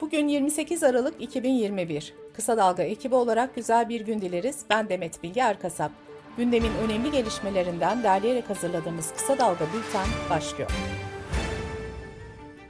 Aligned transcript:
Bugün 0.00 0.28
28 0.28 0.82
Aralık 0.82 1.22
2021. 1.22 2.14
Kısa 2.34 2.56
Dalga 2.56 2.82
ekibi 2.82 3.14
olarak 3.14 3.54
güzel 3.54 3.88
bir 3.88 4.00
gün 4.00 4.20
dileriz. 4.20 4.64
Ben 4.70 4.88
Demet 4.88 5.22
Bilge 5.22 5.40
Erkasap. 5.40 5.90
Gündemin 6.36 6.72
önemli 6.84 7.10
gelişmelerinden 7.10 8.02
derleyerek 8.02 8.50
hazırladığımız 8.50 9.12
Kısa 9.12 9.38
Dalga 9.38 9.64
Bülten 9.64 10.06
başlıyor. 10.30 10.70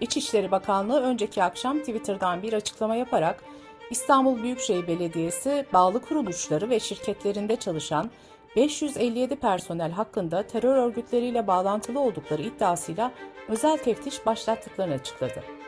İçişleri 0.01 0.51
Bakanlığı 0.51 1.01
önceki 1.01 1.43
akşam 1.43 1.79
Twitter'dan 1.79 2.43
bir 2.43 2.53
açıklama 2.53 2.97
yaparak 2.97 3.44
İstanbul 3.90 4.42
Büyükşehir 4.42 4.87
Belediyesi 4.87 5.67
bağlı 5.72 6.03
kuruluşları 6.03 6.71
ve 6.71 6.81
şirketlerinde 6.81 7.56
çalışan 7.56 8.10
557 8.56 9.37
personel 9.37 9.90
hakkında 9.90 10.42
terör 10.42 10.76
örgütleriyle 10.76 11.47
bağlantılı 11.47 12.01
oldukları 12.01 12.42
iddiasıyla 12.42 13.12
özel 13.49 13.78
teftiş 13.78 14.26
başlattıklarını 14.26 14.94
açıkladı. 14.94 15.60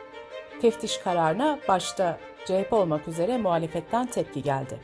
Teftiş 0.63 0.97
kararına 0.97 1.59
başta 1.67 2.17
CHP 2.45 2.73
olmak 2.73 3.07
üzere 3.07 3.37
muhalefetten 3.37 4.05
tepki 4.05 4.41
geldi. 4.41 4.79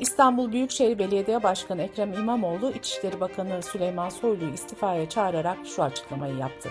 İstanbul 0.00 0.52
Büyükşehir 0.52 0.98
Belediye 0.98 1.42
Başkanı 1.42 1.82
Ekrem 1.82 2.12
İmamoğlu, 2.12 2.72
İçişleri 2.72 3.20
Bakanı 3.20 3.62
Süleyman 3.62 4.08
Soylu'yu 4.08 4.52
istifaya 4.52 5.08
çağırarak 5.08 5.58
şu 5.66 5.82
açıklamayı 5.82 6.36
yaptı. 6.36 6.68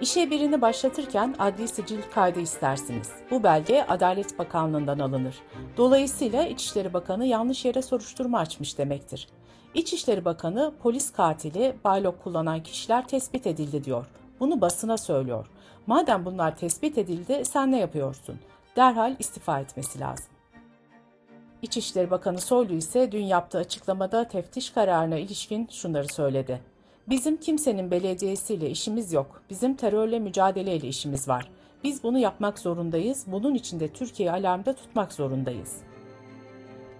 İşe 0.00 0.30
birini 0.30 0.60
başlatırken 0.60 1.34
adli 1.38 1.68
sicil 1.68 2.02
kaydı 2.14 2.40
istersiniz. 2.40 3.12
Bu 3.30 3.42
belge 3.42 3.84
Adalet 3.88 4.38
Bakanlığı'ndan 4.38 4.98
alınır. 4.98 5.36
Dolayısıyla 5.76 6.46
İçişleri 6.46 6.94
Bakanı 6.94 7.26
yanlış 7.26 7.64
yere 7.64 7.82
soruşturma 7.82 8.38
açmış 8.38 8.78
demektir. 8.78 9.28
İçişleri 9.74 10.24
Bakanı 10.24 10.72
polis 10.82 11.12
katili 11.12 11.76
baylok 11.84 12.24
kullanan 12.24 12.62
kişiler 12.62 13.08
tespit 13.08 13.46
edildi 13.46 13.84
diyor. 13.84 14.06
Bunu 14.40 14.60
basına 14.60 14.96
söylüyor. 14.96 15.46
Madem 15.86 16.24
bunlar 16.24 16.56
tespit 16.56 16.98
edildi 16.98 17.42
sen 17.44 17.72
ne 17.72 17.78
yapıyorsun? 17.78 18.38
Derhal 18.76 19.16
istifa 19.18 19.60
etmesi 19.60 20.00
lazım. 20.00 20.26
İçişleri 21.62 22.10
Bakanı 22.10 22.40
Soylu 22.40 22.74
ise 22.74 23.12
dün 23.12 23.24
yaptığı 23.24 23.58
açıklamada 23.58 24.28
teftiş 24.28 24.70
kararına 24.70 25.16
ilişkin 25.18 25.68
şunları 25.70 26.08
söyledi. 26.08 26.60
Bizim 27.08 27.36
kimsenin 27.36 27.90
belediyesiyle 27.90 28.70
işimiz 28.70 29.12
yok. 29.12 29.42
Bizim 29.50 29.74
terörle 29.74 30.18
mücadeleyle 30.18 30.88
işimiz 30.88 31.28
var. 31.28 31.50
Biz 31.84 32.02
bunu 32.02 32.18
yapmak 32.18 32.58
zorundayız. 32.58 33.24
Bunun 33.26 33.54
için 33.54 33.80
de 33.80 33.88
Türkiye'yi 33.88 34.32
alarmda 34.32 34.72
tutmak 34.72 35.12
zorundayız. 35.12 35.76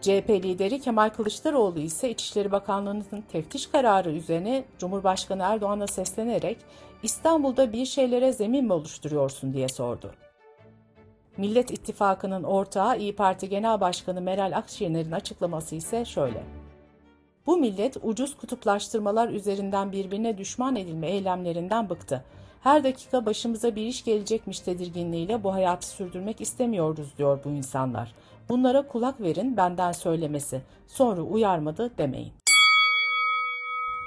CHP 0.01 0.31
lideri 0.31 0.81
Kemal 0.81 1.09
Kılıçdaroğlu 1.09 1.79
ise 1.79 2.11
İçişleri 2.11 2.53
Bakanlığı'nın 2.53 3.25
teftiş 3.33 3.67
kararı 3.67 4.11
üzerine 4.11 4.65
Cumhurbaşkanı 4.79 5.43
Erdoğan'a 5.43 5.87
seslenerek 5.87 6.59
İstanbul'da 7.07 7.73
bir 7.73 7.87
şeylere 7.87 8.33
zemin 8.33 8.65
mi 8.65 8.73
oluşturuyorsun 8.73 9.53
diye 9.53 9.69
sordu. 9.69 10.13
Millet 11.37 11.71
İttifakı'nın 11.71 12.43
ortağı 12.43 12.99
İyi 12.99 13.17
Parti 13.17 13.49
Genel 13.49 13.81
Başkanı 13.81 14.21
Meral 14.21 14.53
Akşener'in 14.57 15.13
açıklaması 15.13 15.75
ise 15.75 16.05
şöyle. 16.05 16.43
Bu 17.47 17.57
millet 17.57 17.97
ucuz 18.03 18.37
kutuplaştırmalar 18.37 19.29
üzerinden 19.29 19.93
birbirine 19.93 20.39
düşman 20.39 20.77
edilme 20.77 21.11
eylemlerinden 21.11 21.91
bıktı. 21.91 22.25
Her 22.61 22.85
dakika 22.85 23.27
başımıza 23.27 23.77
bir 23.77 23.87
iş 23.87 24.05
gelecekmiş 24.05 24.61
tedirginliğiyle 24.61 25.45
bu 25.45 25.55
hayatı 25.55 25.89
sürdürmek 25.89 26.41
istemiyoruz 26.41 27.19
diyor 27.19 27.41
bu 27.45 27.49
insanlar. 27.49 28.15
Bunlara 28.49 28.87
kulak 28.87 29.21
verin 29.21 29.57
benden 29.57 29.93
söylemesi. 29.93 30.63
Sonra 30.87 31.21
uyarmadı 31.23 31.99
demeyin. 31.99 32.33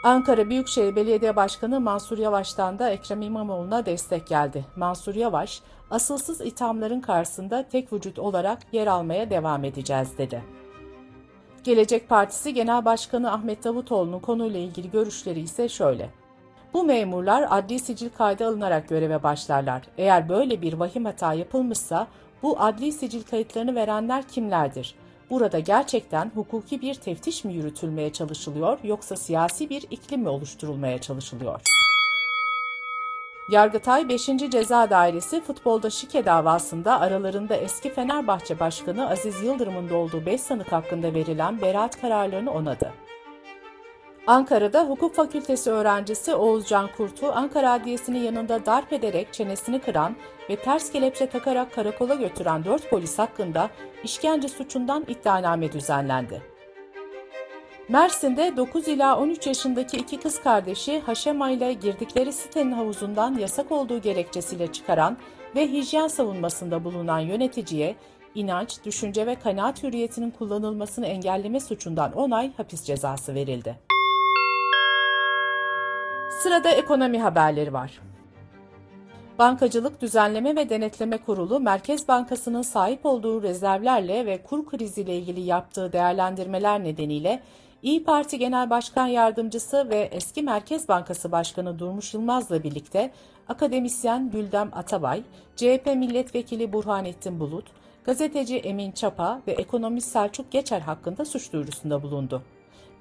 Ankara 0.03 0.49
Büyükşehir 0.49 0.95
Belediye 0.95 1.35
Başkanı 1.35 1.79
Mansur 1.79 2.17
Yavaş'tan 2.17 2.79
da 2.79 2.89
Ekrem 2.89 3.21
İmamoğlu'na 3.21 3.85
destek 3.85 4.27
geldi. 4.27 4.65
Mansur 4.75 5.15
Yavaş, 5.15 5.61
asılsız 5.91 6.41
ithamların 6.41 7.01
karşısında 7.01 7.65
tek 7.71 7.93
vücut 7.93 8.19
olarak 8.19 8.59
yer 8.71 8.87
almaya 8.87 9.29
devam 9.29 9.63
edeceğiz 9.63 10.17
dedi. 10.17 10.43
Gelecek 11.63 12.09
Partisi 12.09 12.53
Genel 12.53 12.85
Başkanı 12.85 13.33
Ahmet 13.33 13.63
Davutoğlu'nun 13.63 14.19
konuyla 14.19 14.59
ilgili 14.59 14.91
görüşleri 14.91 15.39
ise 15.39 15.69
şöyle. 15.69 16.09
Bu 16.73 16.83
memurlar 16.83 17.47
adli 17.49 17.79
sicil 17.79 18.09
kaydı 18.09 18.47
alınarak 18.47 18.89
göreve 18.89 19.23
başlarlar. 19.23 19.81
Eğer 19.97 20.29
böyle 20.29 20.61
bir 20.61 20.73
vahim 20.73 21.05
hata 21.05 21.33
yapılmışsa 21.33 22.07
bu 22.43 22.59
adli 22.59 22.91
sicil 22.91 23.23
kayıtlarını 23.23 23.75
verenler 23.75 24.27
kimlerdir? 24.27 24.95
Burada 25.29 25.59
gerçekten 25.59 26.31
hukuki 26.35 26.81
bir 26.81 26.93
teftiş 26.93 27.43
mi 27.43 27.53
yürütülmeye 27.53 28.13
çalışılıyor 28.13 28.77
yoksa 28.83 29.15
siyasi 29.15 29.69
bir 29.69 29.85
iklim 29.91 30.21
mi 30.21 30.29
oluşturulmaya 30.29 31.01
çalışılıyor? 31.01 31.61
Yargıtay 33.49 34.09
5. 34.09 34.25
Ceza 34.51 34.89
Dairesi 34.89 35.41
futbolda 35.41 35.89
şike 35.89 36.25
davasında 36.25 36.99
aralarında 36.99 37.55
eski 37.55 37.93
Fenerbahçe 37.93 38.59
Başkanı 38.59 39.09
Aziz 39.09 39.43
Yıldırım'ın 39.43 39.89
da 39.89 39.95
olduğu 39.95 40.25
5 40.25 40.41
sanık 40.41 40.71
hakkında 40.71 41.13
verilen 41.13 41.61
beraat 41.61 42.01
kararlarını 42.01 42.51
onadı. 42.51 42.93
Ankara'da 44.27 44.83
hukuk 44.89 45.15
fakültesi 45.15 45.71
öğrencisi 45.71 46.35
Oğuzcan 46.35 46.89
Kurt'u 46.97 47.31
Ankara 47.31 47.71
Adliyesi'nin 47.71 48.23
yanında 48.23 48.65
darp 48.65 48.93
ederek 48.93 49.33
çenesini 49.33 49.79
kıran 49.79 50.15
ve 50.49 50.55
ters 50.55 50.91
kelepçe 50.91 51.27
takarak 51.27 51.73
karakola 51.73 52.15
götüren 52.15 52.65
4 52.65 52.89
polis 52.89 53.19
hakkında 53.19 53.69
işkence 54.03 54.47
suçundan 54.47 55.05
iddianame 55.07 55.71
düzenlendi. 55.71 56.41
Mersin'de 57.89 58.57
9 58.57 58.87
ila 58.87 59.19
13 59.19 59.47
yaşındaki 59.47 59.97
iki 59.97 60.19
kız 60.19 60.41
kardeşi 60.41 60.99
Haşema 60.99 61.49
ile 61.49 61.73
girdikleri 61.73 62.33
sitenin 62.33 62.71
havuzundan 62.71 63.37
yasak 63.37 63.71
olduğu 63.71 64.01
gerekçesiyle 64.01 64.71
çıkaran 64.71 65.17
ve 65.55 65.67
hijyen 65.67 66.07
savunmasında 66.07 66.83
bulunan 66.83 67.19
yöneticiye 67.19 67.95
inanç, 68.35 68.85
düşünce 68.85 69.27
ve 69.27 69.35
kanaat 69.35 69.83
hürriyetinin 69.83 70.31
kullanılmasını 70.31 71.05
engelleme 71.05 71.59
suçundan 71.59 72.13
10 72.13 72.31
ay 72.31 72.51
hapis 72.57 72.83
cezası 72.83 73.35
verildi. 73.35 73.98
Sırada 76.39 76.69
ekonomi 76.69 77.21
haberleri 77.21 77.73
var. 77.73 77.99
Bankacılık 79.39 80.01
Düzenleme 80.01 80.55
ve 80.55 80.69
Denetleme 80.69 81.17
Kurulu, 81.17 81.59
Merkez 81.59 82.07
Bankası'nın 82.07 82.61
sahip 82.61 83.05
olduğu 83.05 83.43
rezervlerle 83.43 84.25
ve 84.25 84.43
kur 84.43 84.65
kriziyle 84.65 85.17
ilgili 85.17 85.41
yaptığı 85.41 85.93
değerlendirmeler 85.93 86.83
nedeniyle 86.83 87.41
İyi 87.83 88.03
Parti 88.03 88.39
Genel 88.39 88.69
Başkan 88.69 89.07
Yardımcısı 89.07 89.89
ve 89.89 90.09
eski 90.11 90.41
Merkez 90.41 90.87
Bankası 90.87 91.31
Başkanı 91.31 91.79
Durmuş 91.79 92.13
Yılmaz'la 92.13 92.63
birlikte 92.63 93.11
akademisyen 93.47 94.31
Güldem 94.31 94.69
Atabay, 94.73 95.23
CHP 95.55 95.85
Milletvekili 95.85 96.73
Burhanettin 96.73 97.39
Bulut, 97.39 97.65
gazeteci 98.03 98.57
Emin 98.57 98.91
Çapa 98.91 99.41
ve 99.47 99.51
ekonomist 99.51 100.11
Selçuk 100.11 100.51
Geçer 100.51 100.81
hakkında 100.81 101.25
suç 101.25 101.53
duyurusunda 101.53 102.03
bulundu. 102.03 102.41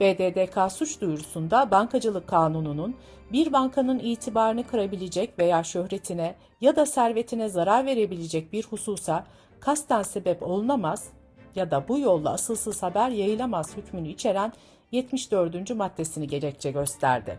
BDDK 0.01 0.73
suç 0.73 1.01
duyurusunda 1.01 1.71
bankacılık 1.71 2.29
kanununun 2.29 2.95
bir 3.33 3.53
bankanın 3.53 3.99
itibarını 3.99 4.67
kırabilecek 4.67 5.39
veya 5.39 5.65
şöhretine 5.65 6.35
ya 6.61 6.77
da 6.77 6.87
servetine 6.87 7.49
zarar 7.49 7.87
verebilecek 7.87 8.53
bir 8.53 8.65
hususa 8.65 9.25
kasten 9.61 10.03
sebep 10.03 10.43
olunamaz 10.43 11.09
ya 11.55 11.71
da 11.71 11.89
bu 11.89 11.99
yolla 11.99 12.33
asılsız 12.33 12.83
haber 12.83 13.11
yayılamaz 13.11 13.77
hükmünü 13.77 14.09
içeren 14.09 14.53
74. 14.93 15.75
maddesini 15.75 16.27
gerekçe 16.27 16.71
gösterdi. 16.71 17.39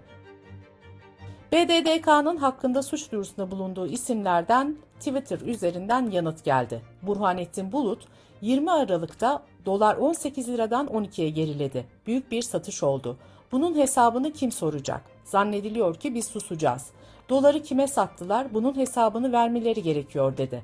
BDDK'nın 1.51 2.37
hakkında 2.37 2.83
suç 2.83 3.11
duyurusunda 3.11 3.51
bulunduğu 3.51 3.87
isimlerden 3.87 4.77
Twitter 4.99 5.39
üzerinden 5.39 6.11
yanıt 6.11 6.43
geldi. 6.43 6.81
Burhanettin 7.01 7.71
Bulut, 7.71 8.05
20 8.41 8.71
Aralık'ta 8.71 9.43
dolar 9.65 9.95
18 9.95 10.47
liradan 10.47 10.87
12'ye 10.87 11.29
geriledi. 11.29 11.85
Büyük 12.07 12.31
bir 12.31 12.41
satış 12.41 12.83
oldu. 12.83 13.17
Bunun 13.51 13.75
hesabını 13.75 14.33
kim 14.33 14.51
soracak? 14.51 15.01
Zannediliyor 15.23 15.95
ki 15.95 16.15
biz 16.15 16.25
susacağız. 16.25 16.87
Doları 17.29 17.63
kime 17.63 17.87
sattılar? 17.87 18.53
Bunun 18.53 18.75
hesabını 18.75 19.31
vermeleri 19.31 19.83
gerekiyor 19.83 20.37
dedi. 20.37 20.63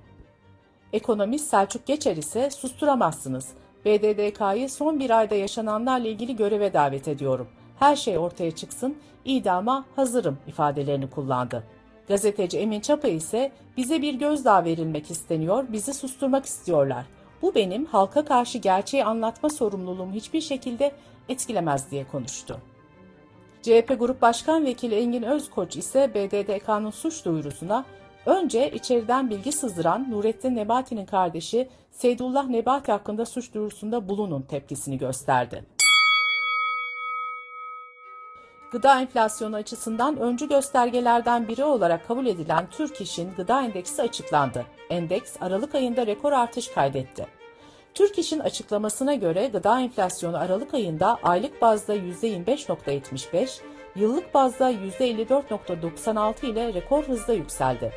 Ekonomist 0.94 1.50
Selçuk 1.50 1.86
Geçer 1.86 2.18
ise 2.18 2.50
susturamazsınız. 2.50 3.50
BDDK'yı 3.86 4.70
son 4.70 5.00
bir 5.00 5.10
ayda 5.10 5.36
yaşananlarla 5.36 6.08
ilgili 6.08 6.36
göreve 6.36 6.74
davet 6.74 7.08
ediyorum. 7.08 7.48
Her 7.80 7.96
şey 7.96 8.18
ortaya 8.18 8.52
çıksın, 8.52 8.98
idama 9.26 9.86
hazırım 9.96 10.38
ifadelerini 10.48 11.10
kullandı. 11.10 11.64
Gazeteci 12.08 12.58
Emin 12.58 12.80
Çapa 12.80 13.08
ise 13.08 13.52
bize 13.78 14.02
bir 14.02 14.14
gözdağı 14.14 14.66
verilmek 14.66 15.12
isteniyor, 15.12 15.66
bizi 15.70 15.94
susturmak 15.94 16.46
istiyorlar. 16.46 17.06
Bu 17.46 17.56
benim 17.56 17.86
halka 17.86 18.26
karşı 18.26 18.58
gerçeği 18.58 19.06
anlatma 19.06 19.50
sorumluluğumu 19.50 20.14
hiçbir 20.14 20.42
şekilde 20.42 20.92
etkilemez 21.30 21.92
diye 21.92 22.08
konuştu. 22.08 22.58
CHP 23.62 23.96
Grup 24.00 24.22
Başkan 24.22 24.66
Vekili 24.66 24.96
Engin 24.96 25.24
Özkoç 25.24 25.78
ise 25.78 26.14
BDDK'nın 26.14 26.92
suç 26.92 27.26
duyurusuna 27.26 27.86
önce 28.26 28.72
içeriden 28.72 29.30
bilgi 29.30 29.52
sızdıran 29.52 30.12
Nurettin 30.12 30.56
Nebati'nin 30.56 31.06
kardeşi 31.06 31.70
Seydullah 31.92 32.48
Nebati 32.48 32.92
hakkında 32.92 33.26
suç 33.26 33.54
duyurusunda 33.54 34.10
bulunun 34.10 34.42
tepkisini 34.42 34.98
gösterdi. 34.98 35.64
Gıda 38.72 39.02
enflasyonu 39.02 39.56
açısından 39.56 40.18
öncü 40.18 40.50
göstergelerden 40.50 41.48
biri 41.48 41.64
olarak 41.64 42.08
kabul 42.08 42.26
edilen 42.26 42.68
Türk 42.72 43.02
İş'in 43.02 43.32
gıda 43.38 43.62
endeksi 43.62 44.02
açıklandı. 44.02 44.66
Endeks 44.90 45.36
Aralık 45.42 45.76
ayında 45.76 46.08
rekor 46.08 46.32
artış 46.32 46.68
kaydetti. 46.68 47.35
Türk 47.96 48.20
İş'in 48.20 48.40
açıklamasına 48.40 49.14
göre 49.16 49.48
gıda 49.48 49.80
enflasyonu 49.80 50.38
Aralık 50.38 50.74
ayında 50.74 51.18
aylık 51.24 51.62
bazda 51.62 51.96
%25.75, 51.96 53.62
yıllık 53.96 54.34
bazda 54.34 54.72
%54.96 54.72 56.46
ile 56.46 56.74
rekor 56.74 57.04
hızla 57.04 57.34
yükseldi. 57.34 57.92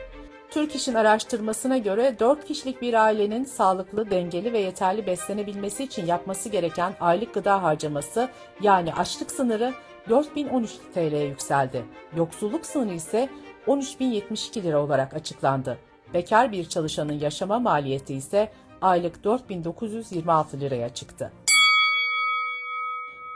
Türk 0.50 0.74
İş'in 0.74 0.94
araştırmasına 0.94 1.78
göre 1.78 2.16
4 2.18 2.44
kişilik 2.44 2.82
bir 2.82 2.94
ailenin 2.94 3.44
sağlıklı, 3.44 4.10
dengeli 4.10 4.52
ve 4.52 4.58
yeterli 4.58 5.06
beslenebilmesi 5.06 5.84
için 5.84 6.06
yapması 6.06 6.48
gereken 6.48 6.94
aylık 7.00 7.34
gıda 7.34 7.62
harcaması 7.62 8.28
yani 8.62 8.94
açlık 8.94 9.30
sınırı 9.30 9.74
4013 10.08 10.70
TL'ye 10.94 11.24
yükseldi. 11.24 11.84
Yoksulluk 12.16 12.66
sınırı 12.66 12.94
ise 12.94 13.28
13.072 13.66 14.62
lira 14.62 14.82
olarak 14.82 15.14
açıklandı. 15.14 15.78
Bekar 16.14 16.52
bir 16.52 16.68
çalışanın 16.68 17.18
yaşama 17.18 17.58
maliyeti 17.58 18.14
ise 18.14 18.52
aylık 18.82 19.24
4926 19.24 20.60
liraya 20.60 20.88
çıktı. 20.88 21.32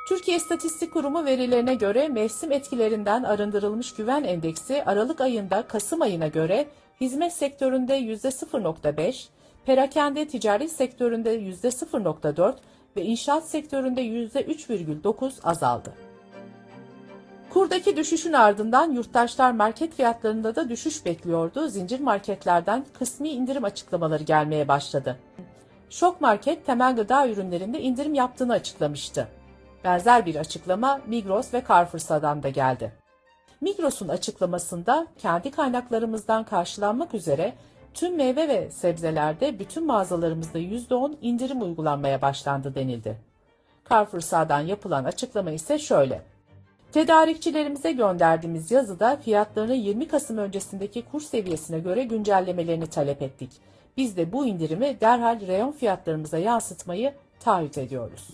Türkiye 0.09 0.37
İstatistik 0.37 0.93
Kurumu 0.93 1.25
verilerine 1.25 1.75
göre 1.75 2.09
mevsim 2.09 2.53
etkilerinden 2.53 3.23
arındırılmış 3.23 3.95
güven 3.95 4.25
endeksi 4.25 4.85
Aralık 4.85 5.21
ayında 5.21 5.63
Kasım 5.63 6.03
ayına 6.03 6.27
göre 6.27 6.67
hizmet 7.01 7.33
sektöründe 7.33 8.01
%0.5, 8.01 9.25
perakende 9.67 10.29
ticaret 10.29 10.73
sektöründe 10.73 11.39
%0.4 11.39 12.55
ve 12.97 13.03
inşaat 13.03 13.49
sektöründe 13.49 14.03
%3,9 14.03 15.43
azaldı. 15.43 15.93
Kurdaki 17.51 17.97
düşüşün 17.97 18.33
ardından 18.33 18.93
yurttaşlar 18.93 19.53
market 19.53 19.95
fiyatlarında 19.95 20.57
da 20.57 20.69
düşüş 20.69 21.05
bekliyordu. 21.05 21.69
Zincir 21.69 22.01
marketlerden 22.01 22.85
kısmi 22.99 23.29
indirim 23.29 23.65
açıklamaları 23.65 24.23
gelmeye 24.23 24.69
başladı. 24.69 25.19
Şok 25.93 26.21
Market 26.21 26.67
temel 26.67 26.97
gıda 26.97 27.29
ürünlerinde 27.29 27.81
indirim 27.81 28.15
yaptığını 28.15 28.53
açıklamıştı. 28.53 29.29
Benzer 29.85 30.27
bir 30.27 30.37
açıklama 30.37 31.01
Migros 31.07 31.55
ve 31.55 31.63
Carrefour'dan 31.69 32.43
da 32.43 32.49
geldi. 32.49 32.93
Migros'un 33.61 34.09
açıklamasında 34.09 35.07
kendi 35.19 35.51
kaynaklarımızdan 35.51 36.45
karşılanmak 36.45 37.15
üzere 37.15 37.53
tüm 37.95 38.17
meyve 38.17 38.49
ve 38.49 38.71
sebzelerde 38.71 39.59
bütün 39.59 39.87
mağazalarımızda 39.87 40.59
%10 40.59 41.15
indirim 41.23 41.63
uygulanmaya 41.63 42.23
başlandı 42.23 42.75
denildi. 42.75 43.19
Carrefour'dan 43.91 44.61
yapılan 44.61 45.05
açıklama 45.05 45.51
ise 45.51 45.79
şöyle. 45.79 46.23
Tedarikçilerimize 46.93 47.93
gönderdiğimiz 47.93 48.71
yazıda 48.71 49.17
fiyatlarını 49.17 49.75
20 49.75 50.09
Kasım 50.09 50.39
öncesindeki 50.39 51.03
kur 51.03 51.21
seviyesine 51.21 51.79
göre 51.79 52.03
güncellemelerini 52.03 52.87
talep 52.87 53.23
ettik. 53.23 53.51
Biz 53.97 54.17
de 54.17 54.33
bu 54.33 54.47
indirimi 54.47 55.01
derhal 55.01 55.47
reyon 55.47 55.73
fiyatlarımıza 55.73 56.39
yansıtmayı 56.39 57.15
taahhüt 57.41 57.79
ediyoruz. 57.79 58.29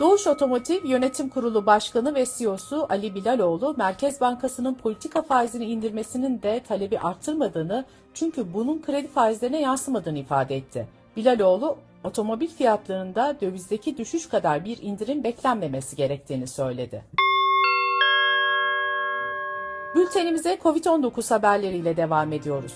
Doğuş 0.00 0.26
Otomotiv 0.26 0.84
Yönetim 0.84 1.28
Kurulu 1.28 1.66
Başkanı 1.66 2.14
ve 2.14 2.26
CEO'su 2.38 2.86
Ali 2.90 3.14
Bilaloğlu, 3.14 3.74
Merkez 3.78 4.20
Bankası'nın 4.20 4.74
politika 4.74 5.22
faizini 5.22 5.64
indirmesinin 5.64 6.42
de 6.42 6.60
talebi 6.68 6.98
arttırmadığını 6.98 7.84
çünkü 8.14 8.54
bunun 8.54 8.82
kredi 8.82 9.08
faizlerine 9.08 9.60
yansımadığını 9.60 10.18
ifade 10.18 10.56
etti. 10.56 10.88
Bilaloğlu, 11.16 11.76
otomobil 12.04 12.48
fiyatlarında 12.48 13.36
dövizdeki 13.40 13.98
düşüş 13.98 14.28
kadar 14.28 14.64
bir 14.64 14.82
indirim 14.82 15.24
beklenmemesi 15.24 15.96
gerektiğini 15.96 16.46
söyledi. 16.46 17.04
Bültenimize 19.94 20.58
COVID-19 20.62 21.34
haberleriyle 21.34 21.96
devam 21.96 22.32
ediyoruz. 22.32 22.74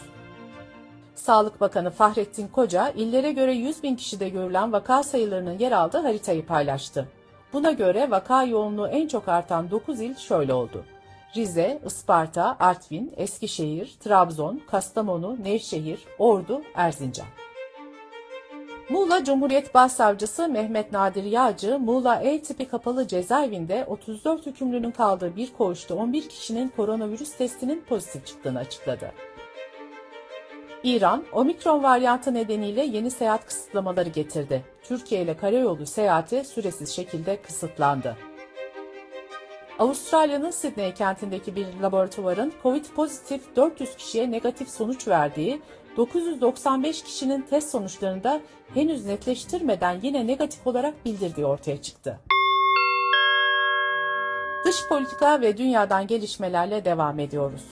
Sağlık 1.18 1.60
Bakanı 1.60 1.90
Fahrettin 1.90 2.48
Koca, 2.48 2.88
illere 2.88 3.32
göre 3.32 3.52
100 3.52 3.82
bin 3.82 3.96
kişide 3.96 4.28
görülen 4.28 4.72
vaka 4.72 5.02
sayılarının 5.02 5.58
yer 5.58 5.72
aldığı 5.72 5.98
haritayı 5.98 6.46
paylaştı. 6.46 7.08
Buna 7.52 7.70
göre 7.72 8.10
vaka 8.10 8.44
yoğunluğu 8.44 8.88
en 8.88 9.08
çok 9.08 9.28
artan 9.28 9.70
9 9.70 10.00
il 10.00 10.16
şöyle 10.16 10.54
oldu. 10.54 10.84
Rize, 11.36 11.80
Isparta, 11.86 12.56
Artvin, 12.60 13.12
Eskişehir, 13.16 13.96
Trabzon, 14.00 14.62
Kastamonu, 14.70 15.36
Nevşehir, 15.44 16.04
Ordu, 16.18 16.62
Erzincan. 16.74 17.26
Muğla 18.90 19.24
Cumhuriyet 19.24 19.74
Başsavcısı 19.74 20.48
Mehmet 20.48 20.92
Nadir 20.92 21.24
Yağcı, 21.24 21.78
Muğla 21.78 22.20
E 22.20 22.42
tipi 22.42 22.68
kapalı 22.68 23.08
cezaevinde 23.08 23.84
34 23.88 24.46
hükümlünün 24.46 24.90
kaldığı 24.90 25.36
bir 25.36 25.52
koğuşta 25.52 25.94
11 25.94 26.28
kişinin 26.28 26.68
koronavirüs 26.68 27.36
testinin 27.36 27.84
pozitif 27.88 28.26
çıktığını 28.26 28.58
açıkladı. 28.58 29.12
İran, 30.84 31.24
omikron 31.32 31.82
varyantı 31.82 32.34
nedeniyle 32.34 32.82
yeni 32.82 33.10
seyahat 33.10 33.46
kısıtlamaları 33.46 34.08
getirdi. 34.08 34.64
Türkiye 34.82 35.22
ile 35.22 35.36
karayolu 35.36 35.86
seyahati 35.86 36.44
süresiz 36.44 36.90
şekilde 36.90 37.42
kısıtlandı. 37.42 38.16
Avustralya'nın 39.78 40.50
Sydney 40.50 40.94
kentindeki 40.94 41.56
bir 41.56 41.66
laboratuvarın 41.82 42.52
COVID 42.62 42.84
pozitif 42.84 43.56
400 43.56 43.96
kişiye 43.96 44.30
negatif 44.30 44.70
sonuç 44.70 45.08
verdiği 45.08 45.60
995 45.96 47.02
kişinin 47.02 47.42
test 47.42 47.70
sonuçlarında 47.70 48.40
henüz 48.74 49.06
netleştirmeden 49.06 49.98
yine 50.02 50.26
negatif 50.26 50.66
olarak 50.66 51.04
bildirdiği 51.04 51.46
ortaya 51.46 51.82
çıktı. 51.82 52.20
Dış 54.64 54.88
politika 54.88 55.40
ve 55.40 55.56
dünyadan 55.56 56.06
gelişmelerle 56.06 56.84
devam 56.84 57.18
ediyoruz. 57.18 57.64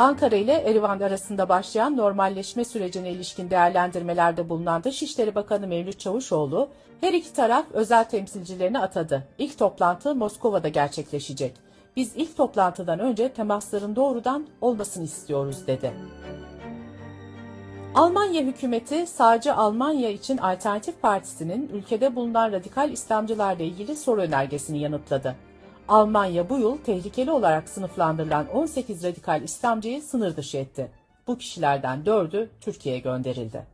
Ankara 0.00 0.36
ile 0.36 0.52
Erivan 0.52 1.00
arasında 1.00 1.48
başlayan 1.48 1.96
normalleşme 1.96 2.64
sürecine 2.64 3.10
ilişkin 3.10 3.50
değerlendirmelerde 3.50 4.48
bulunan 4.48 4.84
Dışişleri 4.84 5.34
Bakanı 5.34 5.66
Mevlüt 5.66 6.00
Çavuşoğlu, 6.00 6.68
her 7.00 7.12
iki 7.12 7.32
taraf 7.32 7.64
özel 7.72 8.04
temsilcilerini 8.04 8.78
atadı. 8.78 9.26
İlk 9.38 9.58
toplantı 9.58 10.14
Moskova'da 10.14 10.68
gerçekleşecek. 10.68 11.54
Biz 11.96 12.16
ilk 12.16 12.36
toplantıdan 12.36 12.98
önce 12.98 13.28
temasların 13.28 13.96
doğrudan 13.96 14.46
olmasını 14.60 15.04
istiyoruz 15.04 15.66
dedi. 15.66 15.92
Almanya 17.94 18.42
hükümeti 18.42 19.06
sağcı 19.06 19.54
Almanya 19.54 20.10
için 20.10 20.38
Alternatif 20.38 21.02
Partisi'nin 21.02 21.68
ülkede 21.68 22.16
bulunan 22.16 22.52
radikal 22.52 22.90
İslamcılarla 22.90 23.62
ilgili 23.62 23.96
soru 23.96 24.20
önergesini 24.20 24.78
yanıtladı. 24.78 25.36
Almanya 25.90 26.50
bu 26.50 26.58
yıl 26.58 26.78
tehlikeli 26.78 27.30
olarak 27.30 27.68
sınıflandırılan 27.68 28.48
18 28.48 29.04
radikal 29.04 29.42
İslamcıyı 29.42 30.02
sınır 30.02 30.36
dışı 30.36 30.58
etti. 30.58 30.90
Bu 31.26 31.38
kişilerden 31.38 32.02
4'ü 32.04 32.48
Türkiye'ye 32.60 33.00
gönderildi. 33.00 33.66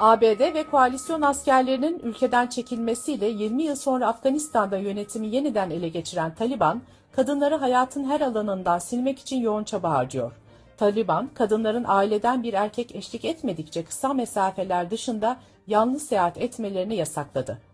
ABD 0.00 0.54
ve 0.54 0.64
koalisyon 0.70 1.22
askerlerinin 1.22 1.98
ülkeden 1.98 2.46
çekilmesiyle 2.46 3.26
20 3.26 3.62
yıl 3.62 3.74
sonra 3.74 4.08
Afganistan'da 4.08 4.76
yönetimi 4.76 5.26
yeniden 5.26 5.70
ele 5.70 5.88
geçiren 5.88 6.34
Taliban, 6.34 6.82
kadınları 7.12 7.54
hayatın 7.54 8.04
her 8.04 8.20
alanından 8.20 8.78
silmek 8.78 9.18
için 9.18 9.40
yoğun 9.40 9.64
çaba 9.64 9.90
harcıyor. 9.90 10.32
Taliban, 10.76 11.30
kadınların 11.34 11.84
aileden 11.88 12.42
bir 12.42 12.54
erkek 12.54 12.94
eşlik 12.94 13.24
etmedikçe 13.24 13.84
kısa 13.84 14.14
mesafeler 14.14 14.90
dışında 14.90 15.36
yalnız 15.66 16.02
seyahat 16.02 16.38
etmelerini 16.38 16.96
yasakladı. 16.96 17.71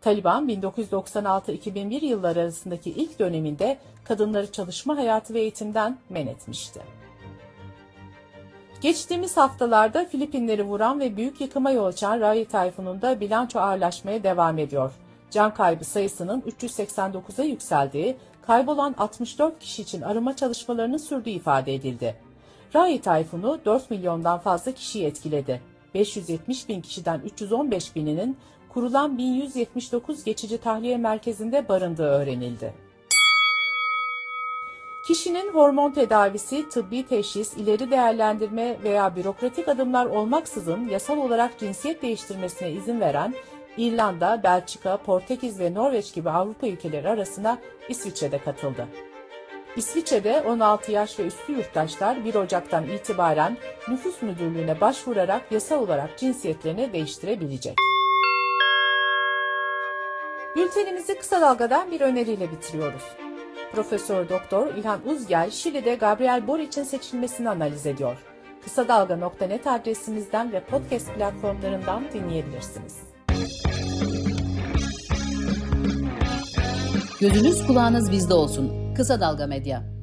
Taliban 0.00 0.48
1996-2001 0.48 2.04
yılları 2.04 2.40
arasındaki 2.40 2.90
ilk 2.90 3.18
döneminde 3.18 3.78
kadınları 4.04 4.52
çalışma 4.52 4.96
hayatı 4.96 5.34
ve 5.34 5.40
eğitimden 5.40 5.98
men 6.08 6.26
etmişti. 6.26 6.80
Geçtiğimiz 8.80 9.36
haftalarda 9.36 10.04
Filipinleri 10.04 10.62
vuran 10.62 11.00
ve 11.00 11.16
büyük 11.16 11.40
yıkıma 11.40 11.70
yol 11.70 11.84
açan 11.84 12.20
Rai 12.20 12.44
tayfununda 12.44 13.20
bilanço 13.20 13.60
ağırlaşmaya 13.60 14.22
devam 14.22 14.58
ediyor. 14.58 14.92
Can 15.30 15.54
kaybı 15.54 15.84
sayısının 15.84 16.40
389'a 16.40 17.44
yükseldiği, 17.44 18.16
kaybolan 18.42 18.94
64 18.98 19.58
kişi 19.58 19.82
için 19.82 20.02
arama 20.02 20.36
çalışmalarının 20.36 20.96
sürdüğü 20.96 21.30
ifade 21.30 21.74
edildi. 21.74 22.16
Rai 22.74 23.00
tayfunu 23.00 23.60
4 23.64 23.90
milyondan 23.90 24.38
fazla 24.38 24.72
kişiyi 24.72 25.04
etkiledi. 25.04 25.60
570 25.94 26.68
bin 26.68 26.80
kişiden 26.80 27.20
315 27.20 27.96
bininin 27.96 28.36
kurulan 28.76 29.18
1179 29.18 30.24
geçici 30.24 30.58
tahliye 30.58 30.96
merkezinde 30.96 31.68
barındığı 31.68 32.08
öğrenildi. 32.08 32.74
Kişinin 35.06 35.52
hormon 35.52 35.90
tedavisi, 35.90 36.68
tıbbi 36.68 37.06
teşhis, 37.06 37.56
ileri 37.56 37.90
değerlendirme 37.90 38.76
veya 38.82 39.16
bürokratik 39.16 39.68
adımlar 39.68 40.06
olmaksızın 40.06 40.88
yasal 40.88 41.18
olarak 41.18 41.58
cinsiyet 41.58 42.02
değiştirmesine 42.02 42.72
izin 42.72 43.00
veren 43.00 43.34
İrlanda, 43.76 44.40
Belçika, 44.42 44.96
Portekiz 44.96 45.60
ve 45.60 45.74
Norveç 45.74 46.14
gibi 46.14 46.30
Avrupa 46.30 46.66
ülkeleri 46.66 47.08
arasına 47.08 47.58
İsviçre'de 47.88 48.38
katıldı. 48.38 48.86
İsviçre'de 49.76 50.40
16 50.40 50.92
yaş 50.92 51.18
ve 51.18 51.26
üstü 51.26 51.52
yurttaşlar 51.52 52.24
1 52.24 52.34
Ocak'tan 52.34 52.84
itibaren 52.84 53.56
nüfus 53.88 54.22
müdürlüğüne 54.22 54.80
başvurarak 54.80 55.52
yasal 55.52 55.82
olarak 55.82 56.18
cinsiyetlerini 56.18 56.92
değiştirebilecek. 56.92 57.76
Bültenimizi 60.56 61.18
kısa 61.18 61.40
dalgadan 61.40 61.90
bir 61.90 62.00
öneriyle 62.00 62.50
bitiriyoruz. 62.52 63.02
Profesör 63.72 64.28
Doktor 64.28 64.74
İlhan 64.74 65.00
Uzgel, 65.08 65.50
Şili'de 65.50 65.94
Gabriel 65.94 66.46
Boric'in 66.46 66.84
seçilmesini 66.84 67.50
analiz 67.50 67.86
ediyor. 67.86 68.16
Kısa 68.64 68.88
Dalga.net 68.88 69.66
adresimizden 69.66 70.52
ve 70.52 70.64
podcast 70.64 71.14
platformlarından 71.14 72.02
dinleyebilirsiniz. 72.12 72.96
Gözünüz 77.20 77.66
kulağınız 77.66 78.12
bizde 78.12 78.34
olsun. 78.34 78.94
Kısa 78.94 79.20
Dalga 79.20 79.46
Medya. 79.46 79.95